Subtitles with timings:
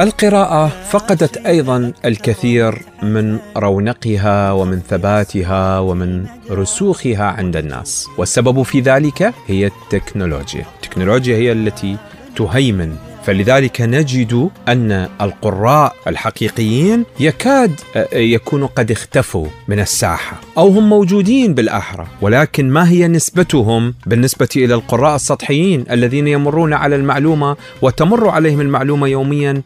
[0.00, 8.06] القراءة فقدت أيضا الكثير من رونقها ومن ثباتها ومن رسوخها عند الناس.
[8.18, 10.64] والسبب في ذلك هي التكنولوجيا.
[10.76, 11.96] التكنولوجيا هي التي
[12.36, 12.96] تهيمن
[13.30, 17.80] فلذلك نجد أن القراء الحقيقيين يكاد
[18.12, 24.74] يكونوا قد اختفوا من الساحة أو هم موجودين بالاحرى ولكن ما هي نسبتهم بالنسبة إلى
[24.74, 29.62] القراء السطحيين الذين يمرون على المعلومة وتمر عليهم المعلومة يوميا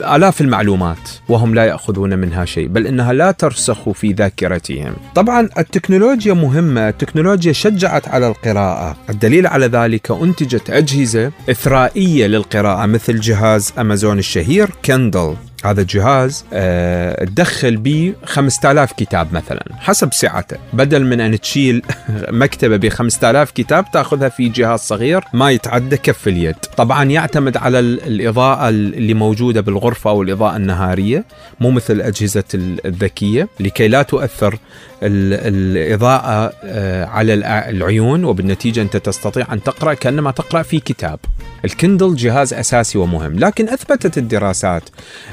[0.00, 4.92] آلاف المعلومات وهم لا يأخذون منها شيء بل إنها لا ترسخ في ذاكرتهم.
[5.14, 8.96] طبعا التكنولوجيا مهمة التكنولوجيا شجعت على القراءة.
[9.10, 15.34] الدليل على ذلك أنتجت أجهزة إثرائية للقراءة مثل جهاز أمازون الشهير كندل
[15.64, 20.56] هذا الجهاز أه تدخل به 5000 كتاب مثلا حسب سعته.
[20.72, 21.82] بدل من أن تشيل
[22.42, 26.56] مكتبة ب 5000 كتاب تأخذها في جهاز صغير ما يتعدى كف اليد.
[26.76, 31.24] طبعا يعتمد على الإضاءة اللي موجودة بالغرفة أو الإضاءة النهارية
[31.60, 32.44] مو مثل الاجهزه
[32.84, 34.58] الذكية لكي لا تؤثر
[35.02, 37.34] الإضاءة آه، على
[37.70, 41.18] العيون وبالنتيجة أنت تستطيع أن تقرأ كأنما تقرأ في كتاب.
[41.64, 43.38] الكندل جهاز أساسي ومهم.
[43.38, 44.82] لكن أثبتت الدراسات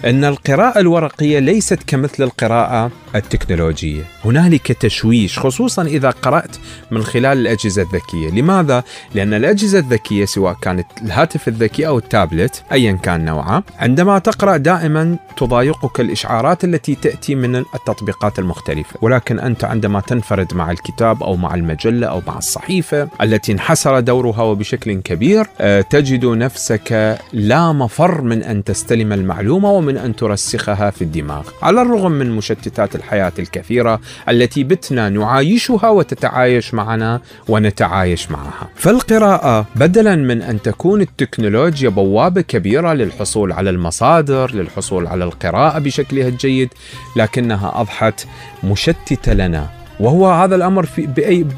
[0.05, 4.03] أن القراءة الورقية ليست كمثل القراءة التكنولوجية.
[4.25, 6.55] هنالك تشويش خصوصا إذا قرأت
[6.91, 8.29] من خلال الأجهزة الذكية.
[8.41, 8.83] لماذا؟
[9.15, 15.17] لأن الأجهزة الذكية سواء كانت الهاتف الذكي أو التابلت ايا كان نوعه عندما تقرأ دائما
[15.37, 18.95] تضايقك الإشعارات التي تأتي من التطبيقات المختلفة.
[19.01, 24.41] ولكن أنت عندما تنفرد مع الكتاب أو مع المجلة أو مع الصحيفة التي انحسر دورها
[24.41, 31.01] وبشكل كبير آه، تجد نفسك لا مفر من أن تستلم المعلومة ومن أن ترسخها في
[31.01, 31.47] الدماغ.
[31.61, 38.69] على الرغم من مشتتات الحياة الكثيرة التي بتنا نعايشها وتتعايش معنا ونتعايش معها.
[38.75, 46.27] فالقراءة بدلا من أن تكون التكنولوجيا بوابة كبيرة للحصول على المصادر للحصول على القراءة بشكلها
[46.27, 46.69] الجيد
[47.15, 48.25] لكنها أضحت
[48.63, 49.69] مشتته لنا.
[49.99, 51.07] وهو هذا الأمر في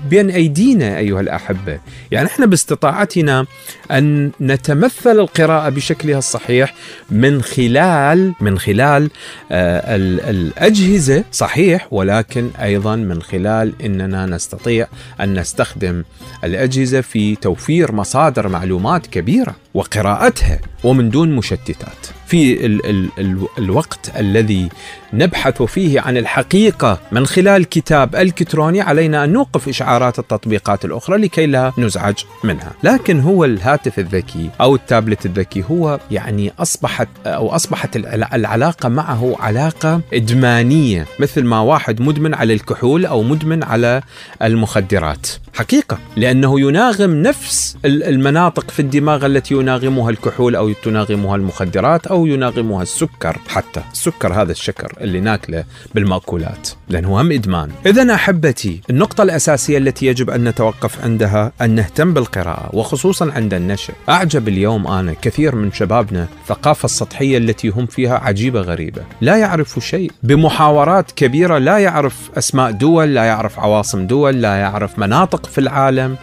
[0.09, 1.79] بين أيدينا أيها الأحبة،
[2.11, 3.45] يعني إحنا باستطاعتنا
[3.91, 6.73] أن نتمثل القراءة بشكلها الصحيح
[7.11, 9.09] من خلال من خلال
[9.51, 9.95] آه
[10.29, 14.87] الأجهزة صحيح ولكن أيضا من خلال إننا نستطيع
[15.21, 16.03] أن نستخدم
[16.43, 22.17] الأجهزة في توفير مصادر معلومات كبيرة وقراءتها ومن دون مشتتات.
[22.27, 24.69] في ال ال ال الوقت الذي
[25.13, 31.45] نبحث فيه عن الحقيقة من خلال كتاب إلكتروني علينا أن نوقف إشعارات التطبيقات الأخرى لكي
[31.45, 37.95] لا نزعج منها لكن هو الهاتف الذكي أو التابلت الذكي هو يعني أصبحت أو أصبحت
[37.95, 44.01] العلاقة معه علاقة إدمانية مثل ما واحد مدمن على الكحول أو مدمن على
[44.41, 45.27] المخدرات.
[45.53, 52.81] حقيقة لأنه يناغم نفس المناطق في الدماغ التي يناغمها الكحول أو تناغمها المخدرات أو يناغمها
[52.83, 55.63] السكر حتى السكر هذا الشكر اللي ناكله
[55.95, 57.69] بالمأكولات لأنه هم إدمان.
[57.85, 63.93] إذا أحبتي النقطة الأساسية التي يجب أن نتوقف عندها أن نهتم بالقراءة وخصوصا عند النشء
[64.09, 69.01] أعجب اليوم أنا كثير من شبابنا الثقافة السطحية التي هم فيها عجيبة غريبة.
[69.21, 70.11] لا يعرف شيء.
[70.23, 76.17] بمحاورات كبيرة لا يعرف أسماء دول لا يعرف عواصم دول لا يعرف مناطق في العالم.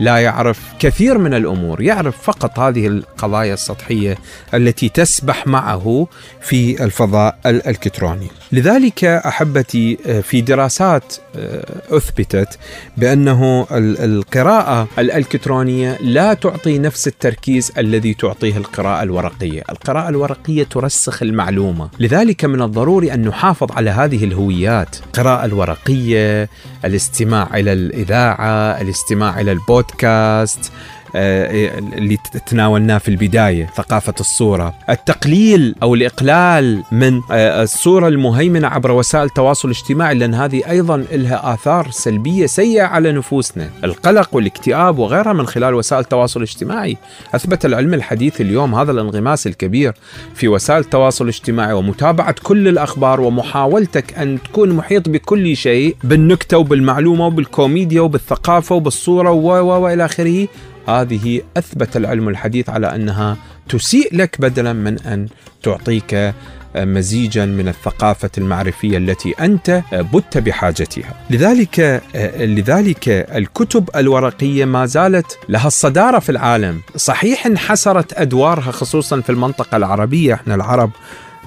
[0.00, 4.18] لا يعرف كثير من الأمور، يعرف فقط هذه القضايا السطحية
[4.54, 6.06] التي تسبح معه
[6.40, 8.28] في الفضاء الإلكتروني.
[8.52, 12.58] لذلك أحبتي في دراسات آه، أثبتت
[12.96, 21.88] بأنه القراءة الإلكترونية لا تعطي نفس التركيز الذي تعطيه القراءة الورقية، القراءة الورقية ترسخ المعلومة،
[21.98, 26.48] لذلك من الضروري أن نحافظ على هذه الهويات، القراءة الورقية،
[26.84, 30.70] الاستماع إلى الإذاعة، الاستماع إلى البودكاست، Podcast.
[31.14, 39.24] اللي تناولناه في البداية ثقافة الصورة، التقليل أو الإقلال من آه، الصورة المهيمنة عبر وسائل
[39.24, 45.46] التواصل الاجتماعي لأن هذه أيضا لها آثار سلبية سيئة على نفوسنا، القلق والاكتئاب وغيرها من
[45.46, 46.96] خلال وسائل التواصل الاجتماعي،
[47.34, 49.92] أثبت العلم الحديث اليوم هذا الانغماس الكبير
[50.34, 57.26] في وسائل التواصل الاجتماعي ومتابعة كل الأخبار ومحاولتك أن تكون محيط بكل شيء بالنكتة وبالمعلومة
[57.26, 60.48] وبالكوميديا وبالثقافة وبالصورة والى آخره.
[60.88, 63.36] هذه أثبت العلم الحديث على أنها
[63.68, 65.28] تسيء لك بدلا من أن
[65.62, 66.34] تعطيك
[66.76, 71.14] مزيجا من الثقافة المعرفية التي أنت بت بحاجتها.
[71.30, 72.02] لذلك
[72.40, 76.80] لذلك الكتب الورقية ما زالت لها الصدارة في العالم.
[76.96, 80.34] صحيح انحسرت أدوارها خصوصا في المنطقة العربية.
[80.34, 80.90] إحنا العرب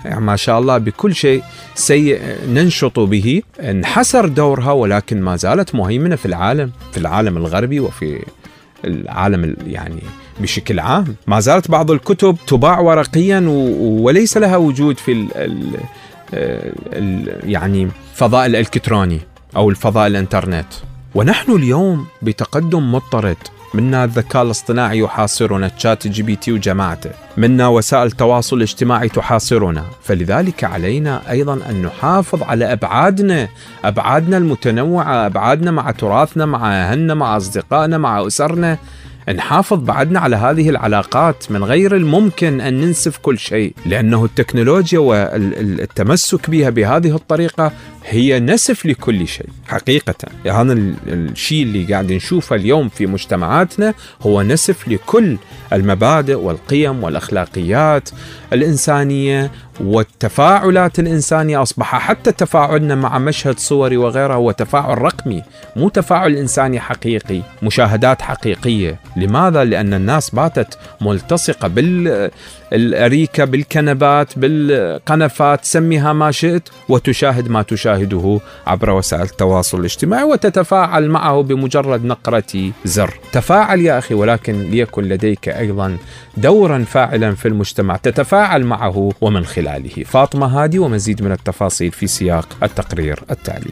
[0.06, 1.44] يعني ما شاء الله بكل شيء
[1.76, 3.42] سيء ننشط به.
[3.60, 8.20] انحسر دورها ولكن ما زالت مهيمنة في العالم في العالم الغربي وفي
[8.86, 10.02] العالم يعني
[10.40, 11.16] بشكل عام.
[11.28, 13.44] ما زالت بعض الكتب تباع ورقيا
[13.80, 15.78] وليس لها وجود في ال ال
[16.94, 19.20] ال يعني فضاء الإلكتروني
[19.56, 20.68] أو الفضاء الإنترنت.
[21.16, 23.38] ونحن اليوم بتقدم مضطرد.
[23.74, 27.10] منا الذكاء الاصطناعي يحاصرنا تشات جي بي تي وجماعته.
[27.38, 29.86] منا وسائل التواصل الاجتماعي تحاصرنا.
[30.04, 33.48] فلذلك علينا أيضا أن نحافظ على أبعادنا
[33.84, 38.78] أبعادنا المتنوعة أبعادنا مع تراثنا مع أهلنا مع أصدقائنا مع أسرنا.
[39.36, 46.50] نحافظ بعدنا على هذه العلاقات من غير الممكن أن ننسف كل شيء لأنه التكنولوجيا والتمسك
[46.50, 47.72] بها بهذه الطريقة
[48.06, 50.16] هي نسف لكل شيء حقيقة.
[50.46, 50.74] هذا
[51.08, 55.38] الشيء اللي قاعد نشوفه اليوم في مجتمعاتنا هو نسف لكل
[55.74, 58.10] المبادئ والقيم والأخلاقيات
[58.54, 59.52] الإنسانية
[59.86, 65.44] والتفاعلات الإنسانية أصبح حتى تفاعلنا مع مشهد صوري وغيرها هو تفاعل رقمي
[65.76, 69.00] مو تفاعل إنساني حقيقي مشاهدات حقيقية.
[69.18, 78.90] لماذا؟ لأن الناس باتت ملتصقة بالأريكة بالكنبات بالقنفات سميها ما شئت وتشاهد ما تشاهده عبر
[78.90, 83.14] وسائل التواصل الاجتماعي وتتفاعل معه بمجرد نقرة زر.
[83.32, 85.98] تفاعل يا أخي ولكن ليكن لديك أيضا
[86.38, 89.71] دورا فاعلا في المجتمع تتفاعل معه ومن خلاله.
[90.06, 93.72] فاطمة هادي ومزيد من التفاصيل في سياق التقرير التالي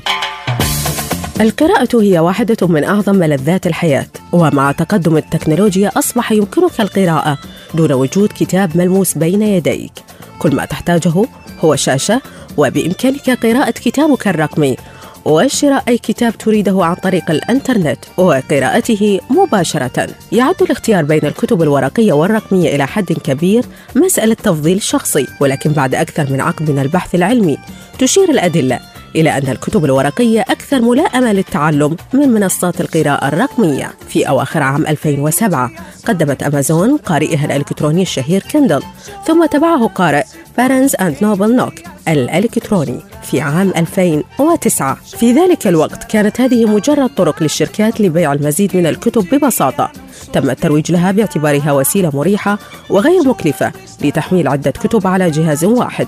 [1.42, 7.38] القراءة هي واحدة من أعظم ملذات الحياة، ومع تقدم التكنولوجيا أصبح يمكنك القراءة
[7.74, 9.92] دون وجود كتاب ملموس بين يديك.
[10.40, 11.26] كل ما تحتاجه
[11.60, 12.22] هو شاشة
[12.58, 14.78] وبإمكانك قراءة كتابك الرقمي
[15.26, 20.08] وشراء أي كتاب تريده عن طريق الإنترنت وقراءته مباشرة.
[20.32, 26.32] يعد الاختيار بين الكتب الورقية والرقمية إلى حد كبير مسألة تفضيل شخصي، ولكن بعد أكثر
[26.32, 27.58] من عقد من البحث العلمي
[28.00, 28.80] تشير الأدلة
[29.16, 33.92] إلى أن الكتب الورقية أكثر ملائمة للتعلم من منصات القراءة الرقمية.
[34.10, 35.72] في أواخر عام 2007
[36.06, 38.82] قدمت أمازون قارئها الإلكتروني الشهير كندل،
[39.28, 40.24] ثم تبعه قارئ
[40.58, 41.74] بارنز أند نوبل نوك
[42.08, 48.86] الإلكتروني في عام 2009 في ذلك الوقت كانت هذه مجرد طرق للشركات لبيع المزيد من
[48.86, 49.92] الكتب ببساطة.
[50.34, 53.72] تم الترويج لها باعتبارها وسيلة مريحة وغير مكلفة
[54.02, 56.08] لتحميل عدة كتب على جهاز واحد.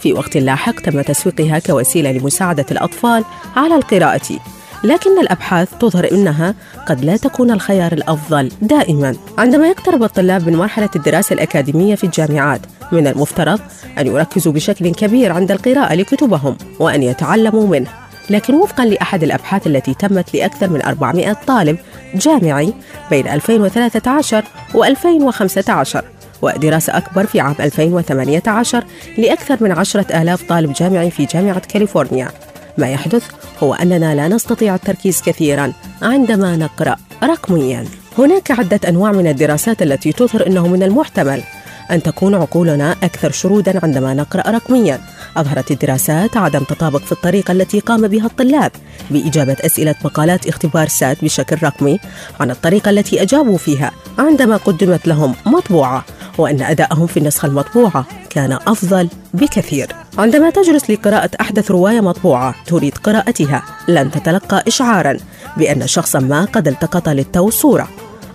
[0.00, 3.24] في وقت لاحق تم تسويقها كوسيلة لمساعدة الأطفال
[3.56, 4.55] على القراءة.
[4.84, 6.54] لكن الأبحاث تظهر إنها
[6.86, 8.52] قد لا تكون الخيار الأفضل.
[8.62, 12.60] دائما عندما يقترب الطلاب من مرحلة الدراسة الأكاديمية في الجامعات
[12.92, 13.60] من المفترض
[13.98, 17.90] أن يركزوا بشكل كبير عند القراءة لكتبهم وأن يتعلموا منه.
[18.30, 21.78] لكن وفقا لأحد الأبحاث التي تمت لأكثر من 400 طالب
[22.14, 22.74] جامعي
[23.10, 24.44] بين 2013
[24.74, 25.98] و2015
[26.42, 28.84] ودراسة أكبر في عام 2018
[29.18, 32.28] لأكثر من عشرة آلاف طالب جامعي في جامعة كاليفورنيا.
[32.78, 33.24] ما يحدث
[33.62, 37.84] هو أننا لا نستطيع التركيز كثيرا عندما نقرأ رقميا.
[38.18, 41.42] هناك عدة أنواع من الدراسات التي تظهر أنه من المحتمل
[41.90, 45.00] أن تكون عقولنا أكثر شرودا عندما نقرأ رقميا.
[45.36, 48.72] أظهرت الدراسات عدم تطابق في الطريقة التي قام بها الطلاب
[49.10, 51.98] بإجابة أسئلة مقالات اختبار سات بشكل رقمي
[52.40, 56.04] عن الطريقة التي أجابوا فيها عندما قدمت لهم مطبوعة.
[56.38, 58.04] وأن أداءهم في النسخة المطبوعة.
[58.30, 59.86] كان أفضل بكثير.
[60.18, 63.62] عندما تجلس لقراءة أحدث رواية مطبوعة تريد قراءتها.
[63.88, 65.16] لن تتلقى إشعارا
[65.56, 67.88] بأن شخصا ما قد التقط للتو صورة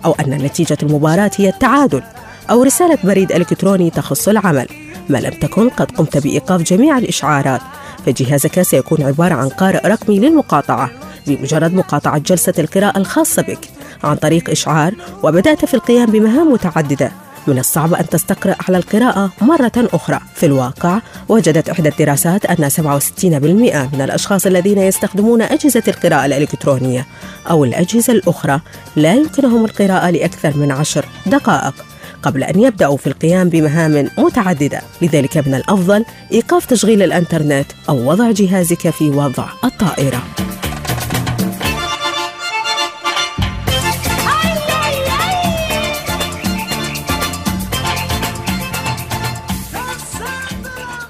[0.04, 2.02] أو أن نتيجة المباراة هي التعادل
[2.50, 4.66] أو رسالة بريد إلكتروني تخص العمل.
[5.08, 7.60] ما لم تكن قد قمت بإيقاف جميع الإشعارات.
[8.06, 10.90] فجهازك سيكون عبارة عن قارئ رقمي للمقاطعة
[11.26, 13.68] بمجرد مقاطعة جلسة القراءة الخاصة بك
[14.04, 17.12] عن طريق إشعار وبدأت في القيام بمهام متعددة.
[17.46, 20.20] من الصعب أن تستقرأ على القراءة مرة أخرى.
[20.34, 27.06] في الواقع وجدت إحدى الدراسات أن 67% من الأشخاص الذين يستخدمون أجهزة القراءة الإلكترونية
[27.50, 28.60] أو الأجهزة الأخرى
[28.96, 31.74] لا يمكنهم القراءة لأكثر من عشر دقائق
[32.22, 34.80] قبل أن يبدأوا في القيام بمهام متعددة.
[35.02, 40.22] لذلك من الأفضل إيقاف تشغيل الإنترنت أو وضع جهازك في وضع الطائرة.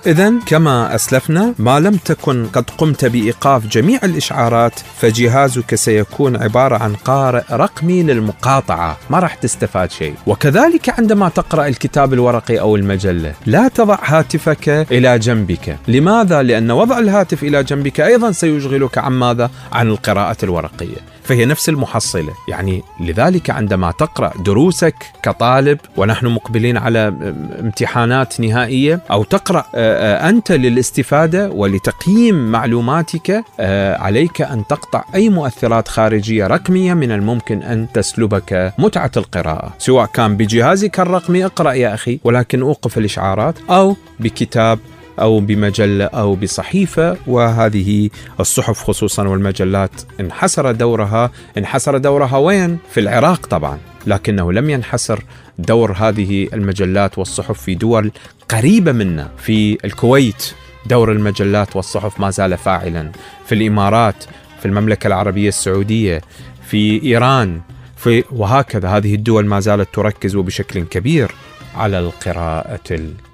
[0.06, 6.94] إذا كما أسلفنا ما لم تكن قد قمت بإيقاف جميع الإشعارات فجهازك سيكون عبارة عن
[6.94, 13.68] قارئ رقمي للمقاطعة ما راح تستفاد شيء وكذلك عندما تقرأ الكتاب الورقي أو المجلة لا
[13.68, 19.88] تضع هاتفك إلى جنبك لماذا؟ لأن وضع الهاتف إلى جنبك أيضا سيشغلك عن ماذا؟ عن
[19.88, 20.98] القراءة الورقية
[21.32, 22.32] فهي نفس المحصلة.
[22.48, 27.14] يعني لذلك عندما تقرأ دروسك كطالب ونحن مقبلين على
[27.60, 36.46] امتحانات نهائية أو تقرأ فأنت للاستفادة ولتقييم معلوماتك آه، عليك أن تقطع أي مؤثرات خارجية
[36.46, 39.74] رقمية من الممكن أن تسلبك متعة القراءة.
[39.78, 44.78] سواء كان بجهازك الرقمي اقرأ يا أخي ولكن أوقف الإشعارات أو بكتاب
[45.20, 49.90] أو بمجلة أو بصحيفة وهذه الصحف خصوصا والمجلات
[50.20, 55.24] انحسر دورها انحسر دورها وين؟ في العراق طبعا لكنه لم ينحسر
[55.58, 58.12] دور هذه المجلات والصحف في دول
[58.48, 59.30] قريبة منا.
[59.38, 60.52] في الكويت
[60.86, 63.12] دور المجلات والصحف ما زال فاعلا
[63.46, 64.24] في الإمارات
[64.60, 66.20] في المملكة العربية السعودية
[66.66, 67.60] في إيران
[67.96, 68.88] في وهكذا.
[68.88, 71.34] هذه الدول ما زالت تركز بشكل كبير
[71.74, 72.80] على القراءة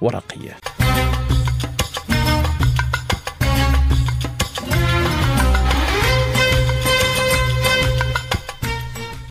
[0.01, 0.68] الورقية.